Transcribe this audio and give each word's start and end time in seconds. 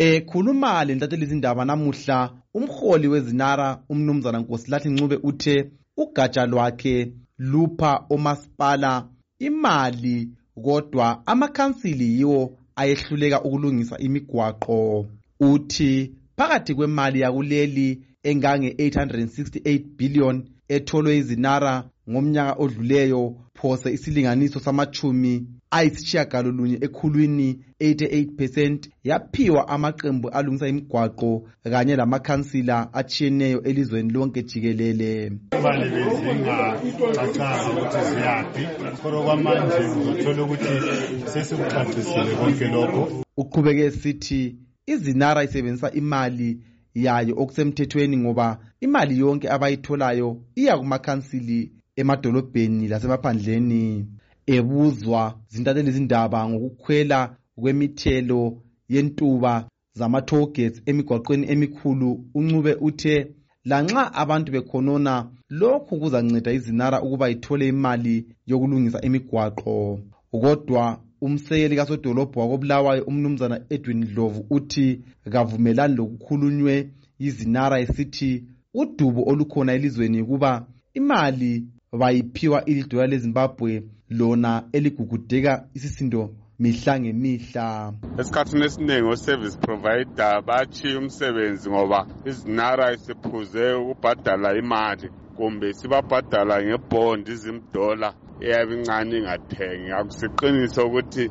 ekhuluma 0.00 0.84
lentathelisa 0.84 1.26
izindaba 1.32 1.64
namuhla 1.64 2.18
umholi 2.54 3.08
wezinara 3.12 3.68
umnumzana 3.92 4.38
nkosilathi 4.38 4.88
ncube 4.88 5.16
uthe 5.22 5.56
ugatsha 6.02 6.46
lwakhe 6.46 7.12
lupha 7.38 7.92
omasipala 8.14 8.92
imali 9.38 10.16
kodwa 10.64 11.06
amakhansili 11.26 12.06
yiwo 12.18 12.40
ayehluleka 12.76 13.42
ukulungisa 13.42 13.98
imigwaqo. 13.98 15.06
Uthi 15.40 15.92
phakathi 16.36 16.74
kwemali 16.74 17.20
yakuleli 17.20 17.88
engange-868 18.24 19.84
billion 19.98 20.36
etholwe 20.74 21.16
izinara 21.18 21.74
ngomnyaka 22.10 22.52
odluleyo 22.62 23.22
phose 23.54 23.92
isilinganiso 23.92 24.60
samachumi 24.60 25.46
ayisitshiyagalolunye 25.70 26.78
ekhulwini 26.86 27.48
88% 27.80 28.78
yaphiwa 29.04 29.68
amaqembu 29.68 30.28
alungisa 30.28 30.68
imigwaqo 30.68 31.30
kanye 31.72 31.96
lamakhansila 31.96 32.94
atshiyeneyo 32.94 33.62
elizweni 33.62 34.12
lonke 34.12 34.42
jikelele. 34.42 35.32
Imali 35.58 35.86
bezingacacanga 35.94 37.68
ukuthi 37.72 38.00
ziyaphi 38.10 38.62
khona 39.02 39.18
kwamanje 39.24 39.82
uzothola 40.00 40.42
ukuthi 40.42 40.74
sesikucacisile 41.32 42.32
konke 42.38 42.64
lokho. 42.74 43.24
Uqhubeke 43.36 43.84
esithi 43.84 44.56
izinara 44.86 45.44
isebenzisa 45.44 45.92
imali 45.92 46.58
yayo 46.94 47.34
okusemthethweni 47.42 48.16
ngoba 48.16 48.58
imali 48.80 49.18
yonke 49.18 49.50
abayitholayo 49.50 50.28
iya 50.54 50.78
kumakhansili 50.78 51.70
emadolobheni 51.96 52.88
lasemaphandleni 52.88 54.06
ebuzwa 54.46 55.22
zintatheli 55.52 55.90
zindaba 55.92 56.48
ngokukhwela 56.48 57.36
kwemithelo 57.60 58.42
yentuba 58.88 59.52
zama-tollgates 59.98 60.82
emigwaqweni 60.86 61.46
emikhulu. 61.52 62.24
Uncube 62.34 62.72
uthe 62.80 63.16
lanxa 63.64 64.14
abantu 64.22 64.52
bekhonona 64.52 65.14
lokhu 65.50 65.98
kuzanceda 66.00 66.52
izinara 66.52 67.02
ukuba 67.02 67.30
ithole 67.30 67.68
imali 67.68 68.14
yokulungisa 68.46 69.00
imigwaqo. 69.00 70.00
Kodwa 70.30 70.84
umsekeli 71.20 71.76
kasodolobho 71.76 72.40
wakobulawayo 72.40 73.02
umnumzana 73.04 73.60
edwin 73.70 74.00
dlovu 74.06 74.46
uthi 74.50 75.00
kavumelani 75.32 75.94
lokukhulunywe 75.96 76.90
yizinara 77.18 77.80
esithi 77.80 78.44
udubo 78.74 79.22
olukhona 79.30 79.72
elizweni 79.72 80.24
kuba 80.24 80.66
imali 80.94 81.64
bayiphiwa 81.92 82.64
ilidola 82.64 83.06
lezimbabwe 83.06 83.82
lona 84.10 84.64
eligugudeka 84.72 85.68
isisindo 85.74 86.34
mihla 86.58 87.00
ngemihla. 87.00 87.92
Esikhathini 88.20 88.64
esiningi 88.64 89.08
o-service 89.12 89.56
provider 89.58 90.42
bachiya 90.46 90.98
umsebenzi 90.98 91.70
ngoba 91.70 92.06
izinara 92.24 92.92
isiphuze 92.94 93.72
ukubhadala 93.72 94.48
imali 94.58 95.10
kumbe 95.36 95.72
sibabhadala 95.72 96.62
ngebhondi 96.64 97.32
izimdola 97.32 98.14
eyabe 98.40 98.74
incane 98.74 99.18
ingathengi 99.18 99.90
akusiqiniso 99.98 100.86
ukuthi 100.86 101.24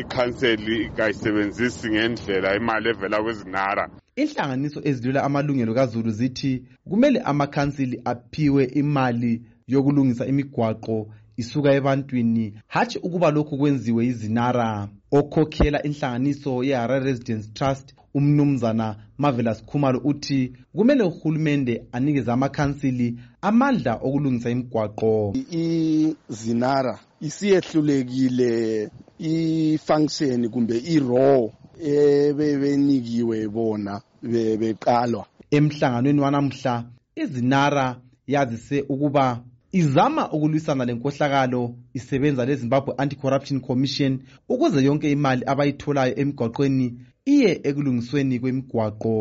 ikhanseli 0.00 0.90
kayisebenzisi 0.96 1.86
ngendlela 1.90 2.56
imali 2.56 2.88
evela 2.88 3.22
kwezinara 3.22 3.84
inhlanganiso 4.16 4.80
ezidlula 4.88 5.24
amalungelo 5.24 5.74
kazulu 5.74 6.10
zithi 6.10 6.52
kumele 6.88 7.20
amakhansili 7.20 8.00
aphiwe 8.04 8.64
imali 8.64 9.42
yokulungisa 9.68 10.26
imigwaqo 10.26 11.08
isuka 11.36 11.72
ebantwini. 11.72 12.54
Hatshi 12.66 12.98
ukuba 12.98 13.30
lokhu 13.30 13.58
kwenziwe 13.58 14.06
izinara 14.06 14.88
okhokhela 15.12 15.82
inhlanganiso 15.82 16.64
ye-harare 16.64 17.04
residence 17.04 17.48
trust 17.54 17.94
umnumzana 18.14 18.96
marvelous 19.18 19.64
khumalo 19.64 20.00
uthi 20.04 20.52
kumele 20.76 21.02
uhulumende 21.04 21.82
anikeze 21.92 22.32
amakhansili 22.32 23.18
amandla 23.42 23.94
okulungisa 23.94 24.50
imigwaqo. 24.50 25.34
Izinara 25.50 26.98
isiyehlulekile 27.20 28.90
i-function 29.18 30.48
kumbe 30.48 30.76
i-raw 30.78 31.48
ebebenikiwe 31.80 33.48
bona 33.48 34.00
beqalwa. 34.22 35.26
Emhlanganweni 35.50 36.20
wanamhla 36.20 36.84
izinara 37.16 38.00
yazise 38.26 38.84
ukuba 38.88 39.42
izama 39.80 40.22
ukulwisana 40.32 40.84
lenkohlakalo 40.84 41.62
isebenza 41.98 42.44
lezimbabwe 42.48 42.94
anti-corruption 42.98 43.60
commission 43.60 44.12
ukuze 44.48 44.84
yonke 44.84 45.10
imali 45.10 45.42
abayitholayo 45.52 46.14
emigwaqweni 46.20 46.86
iye 47.34 47.50
ekulungisweni 47.68 48.40
kwemigwaqo. 48.40 49.14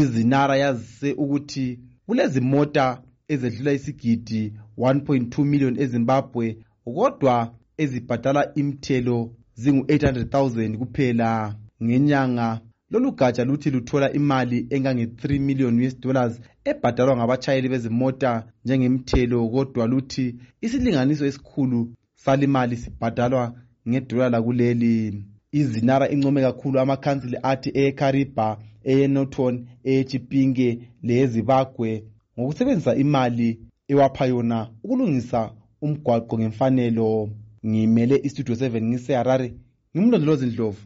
Izinara 0.00 0.54
yazise 0.62 1.12
ukuthi 1.22 1.66
kulezimota 2.06 3.02
ezedlula 3.32 3.72
isigidi 3.72 4.42
1.2 4.78 5.44
million 5.44 5.74
ezimbabwe 5.82 6.46
kodwa 6.84 7.36
ezibhadala 7.82 8.42
imithelo 8.60 9.18
zingu-800,000 9.60 10.76
kuphela. 10.80 11.30
Ngenyanga 11.84 12.60
lolu 12.92 13.12
gatsha 13.12 13.44
luthi 13.44 13.70
luthola 13.70 14.12
imali 14.12 14.66
engange-3 14.70 15.40
million 15.40 15.80
us 15.86 16.00
dollars 16.00 16.40
ebhadalwa 16.64 17.16
ngabatshayeli 17.16 17.68
bezimota 17.68 18.44
njengemithelo 18.64 19.48
kodwa 19.48 19.86
luthi 19.86 20.34
isilinganiso 20.60 21.26
esikhulu 21.26 21.80
salimali 22.14 22.76
sibhadalwa 22.76 23.54
ngedola 23.88 24.28
lakuleli. 24.28 25.24
Izinara 25.52 26.08
income 26.08 26.40
kakhulu 26.40 26.80
amakhansili 26.80 27.36
athi 27.42 27.70
eyekariba 27.74 28.58
eyenorton 28.90 29.54
eyechipinge 29.84 30.68
leyezibagwe 31.02 31.90
ngokusebenzisa 32.38 32.96
imali 32.96 33.48
ewapha 33.88 34.26
yona 34.26 34.58
ukulungisa 34.84 35.40
umgwaqo 35.82 36.38
ngemfanelo. 36.38 37.30
Ngimele 37.66 38.20
istudio 38.26 38.54
7 38.54 38.82
ngiseharare 38.82 39.54
ngimlondolozi 39.96 40.46
ndlovu. 40.46 40.82